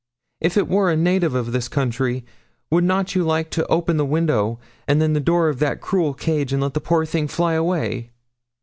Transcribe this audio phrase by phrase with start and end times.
[0.39, 2.25] If it were a native of this country,
[2.71, 6.15] would not you like to open the window, and then the door of that cruel
[6.15, 8.09] cage, and let the poor thing fly away?'